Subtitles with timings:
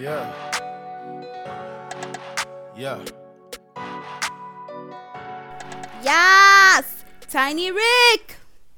[0.00, 0.32] Yeah.
[2.74, 3.04] Yeah.
[6.02, 7.04] Yes!
[7.28, 8.36] Tiny Rick!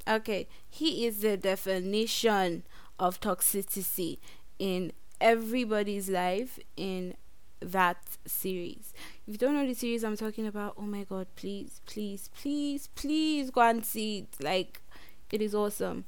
[0.09, 2.65] Okay, he is the definition
[2.99, 4.19] of toxicity
[4.59, 7.15] in everybody's life in
[7.61, 8.93] that series.
[9.25, 12.89] If you don't know the series I'm talking about, oh my god, please, please, please,
[12.97, 14.43] please go and see it.
[14.43, 14.83] Like,
[15.31, 16.05] it is awesome.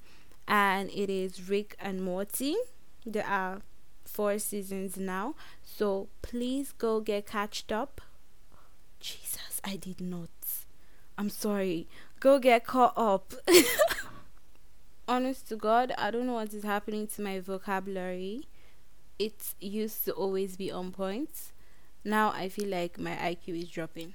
[0.49, 2.57] And it is Rick and Morty.
[3.07, 3.62] There are
[4.14, 5.34] four seasons now.
[5.62, 8.00] So please go get catched up.
[9.00, 10.30] Jesus, I did not.
[11.18, 11.88] I'm sorry.
[12.20, 13.34] Go get caught up.
[15.09, 18.46] Honest to God, I don't know what is happening to my vocabulary.
[19.18, 21.52] It used to always be on point.
[22.04, 24.15] Now I feel like my IQ is dropping.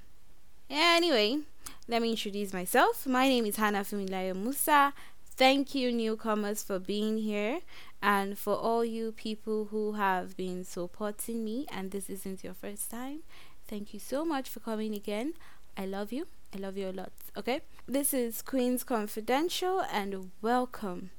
[0.70, 1.40] Anyway,
[1.88, 3.06] let me introduce myself.
[3.06, 4.94] My name is Hannah Funmilayo Musa.
[5.40, 7.62] Thank you, newcomers, for being here,
[8.02, 12.90] and for all you people who have been supporting me, and this isn't your first
[12.90, 13.20] time.
[13.68, 15.34] Thank you so much for coming again.
[15.78, 16.28] I love you.
[16.54, 17.12] I love you a lot.
[17.38, 17.62] Okay?
[17.88, 21.12] This is Queen's Confidential, and welcome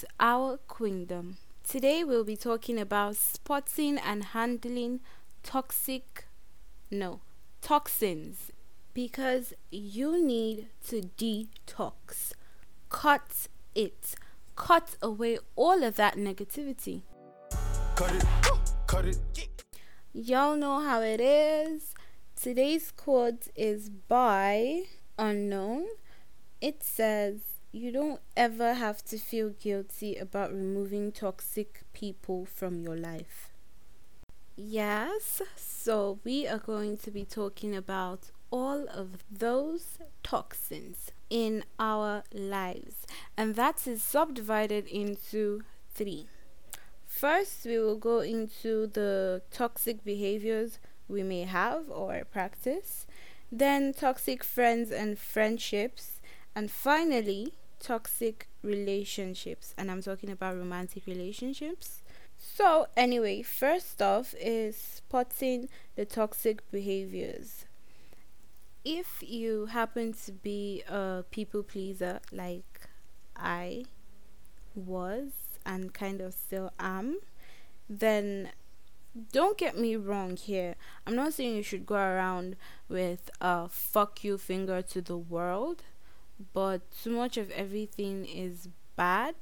[0.00, 1.36] to our queendom.
[1.68, 5.00] Today, we'll be talking about spotting and handling
[5.42, 6.26] toxic,
[6.90, 7.20] no,
[7.60, 8.52] toxins
[8.94, 12.32] because you need to detox.
[12.88, 14.16] Cut it.
[14.58, 17.02] Cut away all of that negativity.
[17.94, 18.24] Cut it.
[18.88, 19.18] Cut it.
[20.12, 21.94] Y'all know how it is.
[22.34, 24.82] Today's quote is by
[25.16, 25.86] Unknown.
[26.60, 27.38] It says,
[27.70, 33.52] You don't ever have to feel guilty about removing toxic people from your life.
[34.56, 42.22] Yes, so we are going to be talking about all of those toxins in our
[42.32, 43.06] lives,
[43.36, 45.62] and that is subdivided into
[45.94, 46.26] three.
[47.06, 50.78] First, we will go into the toxic behaviors
[51.08, 53.06] we may have or practice,
[53.50, 56.20] then, toxic friends and friendships,
[56.54, 59.74] and finally, toxic relationships.
[59.78, 62.02] And I'm talking about romantic relationships.
[62.36, 67.64] So, anyway, first off is spotting the toxic behaviors
[68.88, 72.88] if you happen to be a people pleaser like
[73.36, 73.84] I
[74.74, 75.28] was
[75.66, 77.18] and kind of still am,
[77.90, 78.48] then
[79.30, 80.74] don't get me wrong here.
[81.06, 82.56] I'm not saying you should go around
[82.88, 85.82] with a fuck you finger to the world,
[86.54, 89.34] but too much of everything is bad.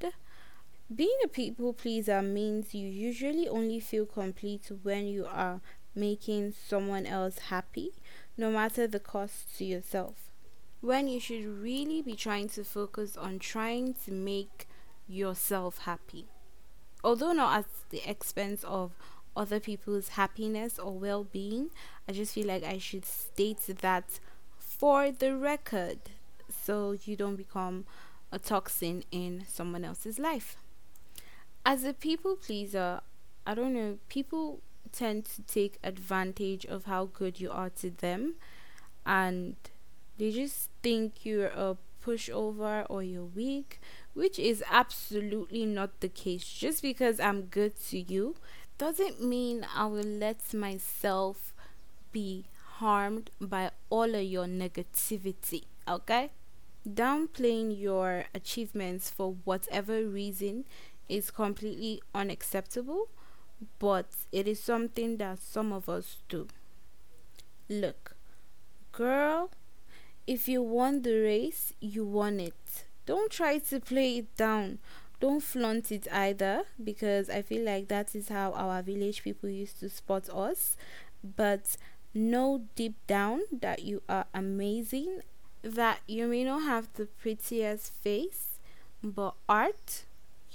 [0.92, 5.60] Being a people pleaser means you usually only feel complete when you are
[5.96, 7.92] making someone else happy
[8.36, 10.30] no matter the cost to yourself.
[10.80, 14.68] When you should really be trying to focus on trying to make
[15.08, 16.26] yourself happy.
[17.02, 18.92] Although not at the expense of
[19.36, 21.70] other people's happiness or well being,
[22.08, 24.20] I just feel like I should state that
[24.58, 25.98] for the record
[26.50, 27.84] so you don't become
[28.32, 30.56] a toxin in someone else's life.
[31.64, 33.00] As a people pleaser,
[33.46, 34.60] I don't know, people
[34.92, 38.34] tend to take advantage of how good you are to them
[39.04, 39.56] and
[40.18, 43.80] they just think you're a pushover or you're weak,
[44.14, 46.44] which is absolutely not the case.
[46.44, 48.36] Just because I'm good to you
[48.78, 51.52] doesn't mean I will let myself
[52.12, 52.44] be
[52.78, 56.30] harmed by all of your negativity, okay?
[56.88, 60.64] Downplaying your achievements for whatever reason
[61.08, 63.08] is completely unacceptable
[63.78, 66.46] but it is something that some of us do.
[67.68, 68.16] Look,
[68.92, 69.50] girl,
[70.26, 72.84] if you won the race, you won it.
[73.06, 74.78] Don't try to play it down.
[75.20, 79.80] Don't flaunt it either because I feel like that is how our village people used
[79.80, 80.76] to spot us.
[81.36, 81.76] But
[82.12, 85.20] know deep down that you are amazing,
[85.62, 88.58] that you may not have the prettiest face,
[89.02, 90.05] but art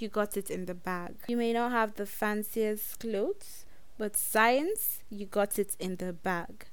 [0.02, 1.14] you got it in the bag.
[1.28, 3.64] You may not have the fanciest clothes,
[3.96, 6.66] but science, you got it in the bag.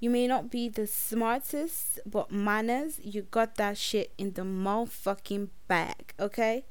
[0.00, 5.48] You may not be the smartest, but manners, you got that shit in the motherfucking
[5.68, 6.64] bag, okay?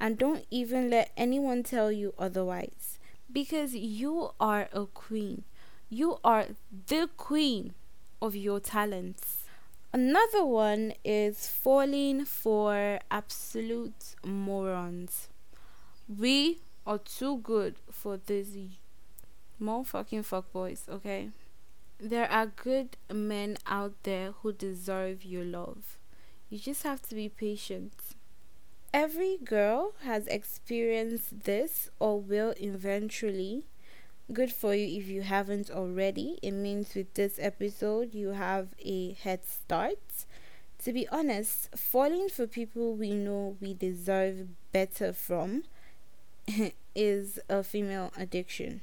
[0.00, 2.98] And don't even let anyone tell you otherwise.
[3.30, 5.44] Because you are a queen.
[5.90, 6.46] You are
[6.86, 7.74] the queen
[8.22, 9.44] of your talents.
[9.92, 15.28] Another one is falling for absolute morons.
[16.08, 18.56] We are too good for these
[19.60, 21.30] motherfucking fuckboys, okay?
[22.00, 25.98] There are good men out there who deserve your love.
[26.48, 27.92] You just have to be patient.
[28.94, 33.64] Every girl has experienced this or will eventually,
[34.30, 36.38] Good for you if you haven't already.
[36.42, 39.98] It means with this episode, you have a head start.
[40.84, 45.64] To be honest, falling for people we know we deserve better from
[46.94, 48.80] is a female addiction.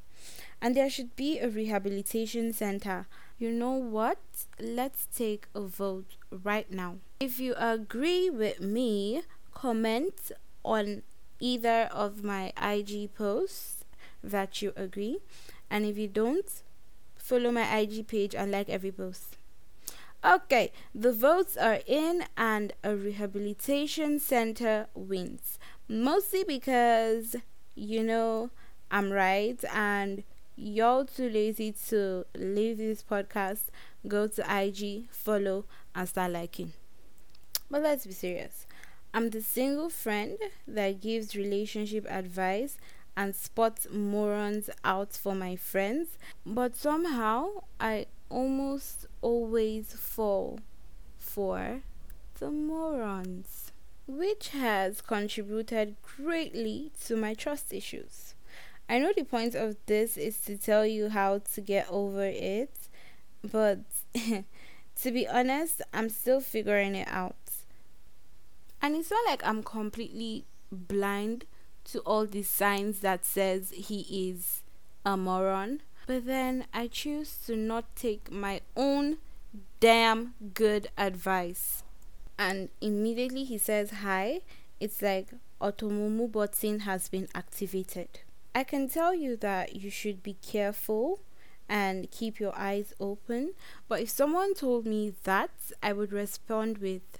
[0.62, 3.08] And there should be a rehabilitation center.
[3.38, 4.20] You know what?
[4.60, 6.98] Let's take a vote right now.
[7.20, 9.24] If you agree with me,
[9.54, 10.32] comment
[10.64, 11.04] on
[11.40, 13.84] either of my IG posts
[14.24, 15.20] that you agree.
[15.70, 16.50] And if you don't,
[17.18, 19.38] follow my IG page and like every post.
[20.24, 25.60] Okay, the votes are in, and a rehabilitation center wins.
[25.88, 27.36] Mostly because,
[27.76, 28.50] you know,
[28.92, 30.24] I'm right, and
[30.56, 33.62] y'all too lazy to leave this podcast.
[34.08, 36.74] Go to IG, follow, and start liking.
[37.70, 38.66] But let's be serious.
[39.14, 40.38] I'm the single friend
[40.68, 42.78] that gives relationship advice
[43.16, 50.60] and spots morons out for my friends, but somehow I almost always fall
[51.18, 51.82] for
[52.40, 53.72] the morons,
[54.08, 58.36] which has contributed greatly to my trust issues.
[58.88, 62.72] I know the point of this is to tell you how to get over it,
[63.44, 63.80] but
[64.14, 67.36] to be honest, I'm still figuring it out.
[68.82, 71.46] And it's not like I'm completely blind
[71.86, 74.62] to all the signs that says he is
[75.04, 75.82] a moron.
[76.06, 79.18] But then I choose to not take my own
[79.80, 81.85] damn good advice.
[82.38, 84.42] And immediately he says hi.
[84.80, 85.30] It's like
[85.62, 88.20] Automumu button has been activated.
[88.54, 91.20] I can tell you that you should be careful
[91.68, 93.54] and keep your eyes open.
[93.88, 95.52] But if someone told me that,
[95.82, 97.20] I would respond with,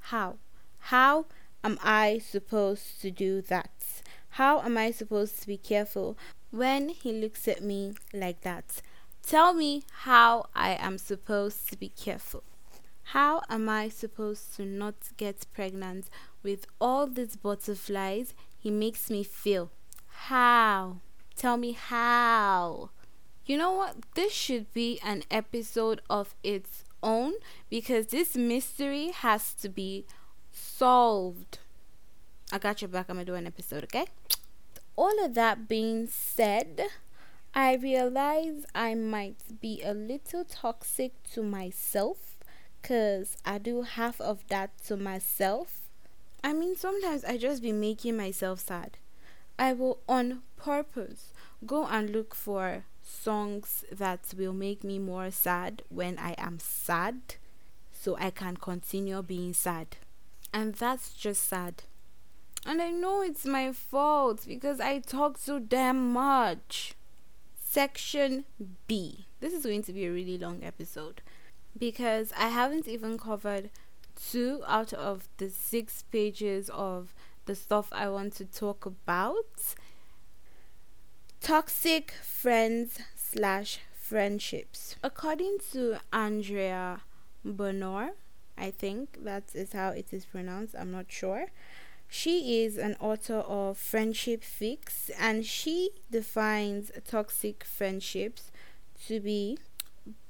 [0.00, 0.36] How?
[0.78, 1.26] How
[1.62, 3.70] am I supposed to do that?
[4.30, 6.18] How am I supposed to be careful
[6.50, 8.82] when he looks at me like that?
[9.22, 12.42] Tell me how I am supposed to be careful.
[13.08, 16.08] How am I supposed to not get pregnant
[16.42, 19.70] with all these butterflies he makes me feel?
[20.08, 21.00] How?
[21.36, 22.90] Tell me how.
[23.46, 23.96] You know what?
[24.14, 27.34] This should be an episode of its own
[27.68, 30.06] because this mystery has to be
[30.50, 31.58] solved.
[32.50, 33.06] I got your back.
[33.08, 34.06] I'm gonna do an episode, okay?
[34.96, 36.86] All of that being said,
[37.54, 42.33] I realize I might be a little toxic to myself
[42.84, 45.80] because I do half of that to myself.
[46.42, 48.98] I mean, sometimes I just be making myself sad.
[49.58, 51.32] I will on purpose
[51.64, 57.36] go and look for songs that will make me more sad when I am sad
[57.90, 59.96] so I can continue being sad.
[60.52, 61.84] And that's just sad.
[62.66, 66.92] And I know it's my fault because I talk so damn much.
[67.58, 68.44] Section
[68.86, 69.24] B.
[69.40, 71.22] This is going to be a really long episode
[71.78, 73.70] because I haven't even covered
[74.16, 77.14] two out of the six pages of
[77.46, 79.74] the stuff I want to talk about.
[81.40, 84.96] Toxic friends slash friendships.
[85.02, 87.00] According to Andrea
[87.44, 88.10] Bonior,
[88.56, 90.74] I think that is how it is pronounced.
[90.78, 91.46] I'm not sure.
[92.08, 98.52] She is an author of Friendship Fix and she defines toxic friendships
[99.06, 99.58] to be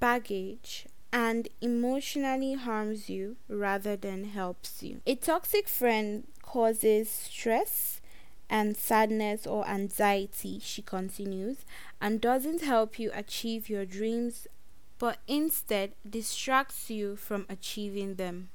[0.01, 5.01] baggage and emotionally harms you rather than helps you.
[5.07, 8.01] A toxic friend causes stress
[8.51, 11.59] and sadness or anxiety, she continues,
[12.01, 14.49] and doesn't help you achieve your dreams
[14.99, 18.49] but instead distracts you from achieving them.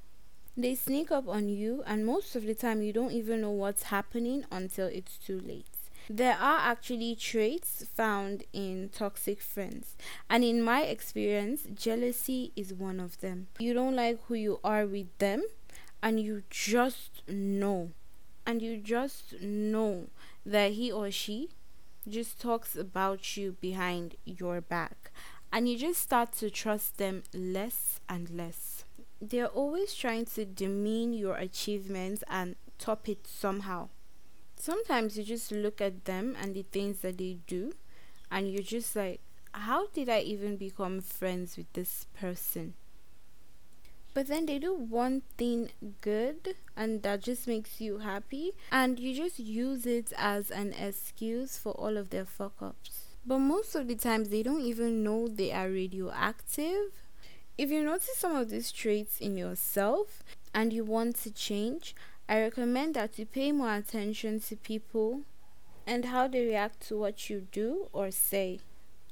[0.57, 3.83] They sneak up on you, and most of the time, you don't even know what's
[3.83, 5.78] happening until it's too late.
[6.09, 9.95] There are actually traits found in toxic friends,
[10.29, 13.47] and in my experience, jealousy is one of them.
[13.59, 15.43] You don't like who you are with them,
[16.01, 17.91] and you just know,
[18.45, 20.07] and you just know
[20.45, 21.49] that he or she
[22.07, 25.11] just talks about you behind your back
[25.51, 28.85] and you just start to trust them less and less.
[29.21, 33.89] They're always trying to demean your achievements and top it somehow.
[34.61, 37.71] Sometimes you just look at them and the things that they do,
[38.29, 39.21] and you're just like,
[39.53, 42.73] how did I even become friends with this person?
[44.13, 45.69] But then they do one thing
[46.01, 51.57] good and that just makes you happy, and you just use it as an excuse
[51.57, 53.05] for all of their fuck ups.
[53.25, 56.91] But most of the times, they don't even know they are radioactive.
[57.57, 60.23] If you notice some of these traits in yourself
[60.53, 61.95] and you want to change,
[62.29, 65.23] I recommend that you pay more attention to people
[65.87, 68.61] and how they react to what you do or say.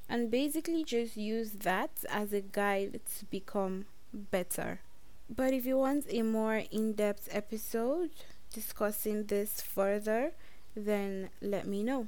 [0.10, 4.82] and basically just use that as a guide to become better.
[5.30, 8.12] But if you want a more in depth episode
[8.54, 10.34] discussing this further,
[10.76, 12.08] then let me know.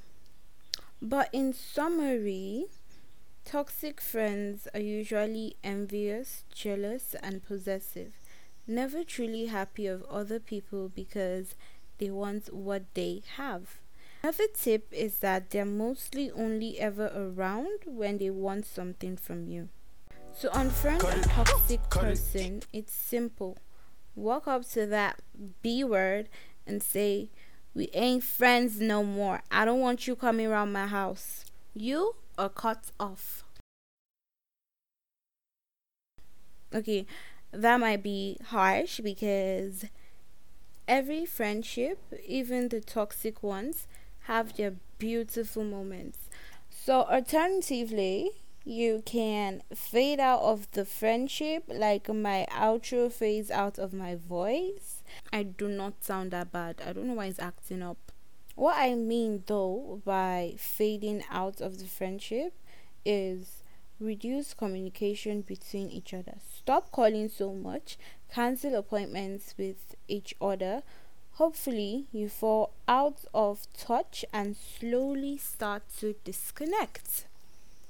[1.01, 2.67] But in summary,
[3.45, 8.13] toxic friends are usually envious, jealous, and possessive,
[8.69, 11.55] never truly happy of other people because
[11.97, 13.79] they want what they have.
[14.21, 19.69] Another tip is that they're mostly only ever around when they want something from you.
[20.41, 23.57] To unfriend a toxic person, it's simple.
[24.15, 25.19] Walk up to that
[25.61, 26.29] B word
[26.67, 27.29] and say,
[27.73, 29.41] We ain't friends no more.
[29.49, 31.45] I don't want you coming around my house.
[31.73, 33.43] You are cut off.
[36.73, 37.05] Okay,
[37.51, 39.85] that might be harsh because
[40.87, 43.87] every friendship, even the toxic ones,
[44.21, 46.29] have their beautiful moments.
[46.69, 48.31] So, alternatively,
[48.65, 55.03] you can fade out of the friendship like my outro fades out of my voice.
[55.33, 56.81] I do not sound that bad.
[56.85, 58.11] I don't know why it's acting up.
[58.55, 62.53] What I mean though by fading out of the friendship
[63.05, 63.58] is
[63.99, 66.35] reduce communication between each other.
[66.57, 67.97] Stop calling so much,
[68.33, 70.83] cancel appointments with each other,
[71.39, 77.27] Hopefully, you fall out of touch and slowly start to disconnect.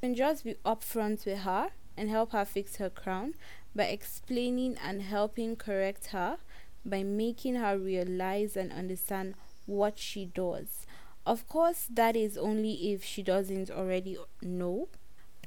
[0.03, 3.33] And just be upfront with her and help her fix her crown
[3.75, 6.37] by explaining and helping correct her
[6.85, 9.33] by making her realize and understand
[9.65, 10.85] what she does.
[11.25, 14.89] Of course, that is only if she doesn't already know.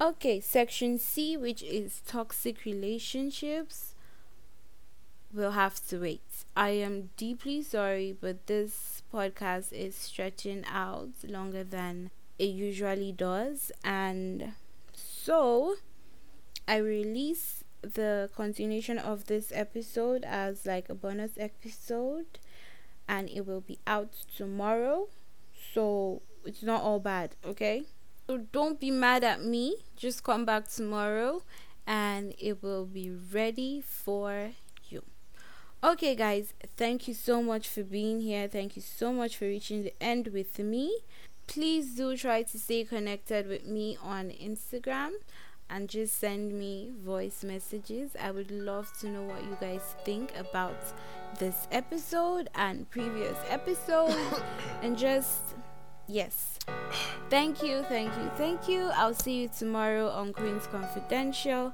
[0.03, 3.95] Okay, section C, which is toxic relationships
[5.33, 6.45] will have to wait.
[6.57, 13.71] I am deeply sorry, but this podcast is stretching out longer than it usually does.
[13.85, 14.55] And
[14.93, 15.77] so
[16.67, 22.41] I release the continuation of this episode as like a bonus episode
[23.07, 25.07] and it will be out tomorrow.
[25.73, 27.85] So it's not all bad, okay?
[28.33, 29.77] So don't be mad at me.
[29.95, 31.43] Just come back tomorrow
[31.87, 34.53] and it will be ready for
[34.89, 35.03] you.
[35.85, 38.49] Okay, guys, thank you so much for being here.
[38.49, 41.01] Thank you so much for reaching the end with me.
[41.47, 45.11] Please do try to stay connected with me on Instagram
[45.69, 48.17] and just send me voice messages.
[48.19, 50.81] I would love to know what you guys think about
[51.39, 54.17] this episode and previous episodes.
[54.83, 55.55] and just,
[56.13, 56.59] yes.
[57.31, 58.91] Thank you, thank you, thank you.
[58.95, 61.73] I'll see you tomorrow on Queen's Confidential.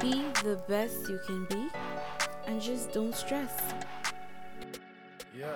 [0.00, 1.68] Be the best you can be
[2.46, 3.72] and just don't stress.
[5.36, 5.48] Yeah.